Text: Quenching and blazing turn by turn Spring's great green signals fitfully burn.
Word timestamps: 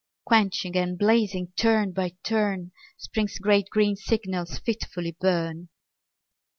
Quenching 0.25 0.75
and 0.75 0.97
blazing 0.97 1.53
turn 1.55 1.91
by 1.91 2.15
turn 2.23 2.71
Spring's 2.97 3.37
great 3.37 3.69
green 3.69 3.95
signals 3.95 4.57
fitfully 4.57 5.11
burn. 5.19 5.69